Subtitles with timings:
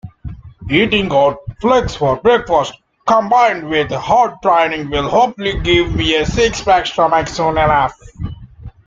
[0.71, 2.73] Eating oat flakes for breakfast
[3.07, 7.95] combined with hard training will hopefully give me a six-pack stomach soon enough.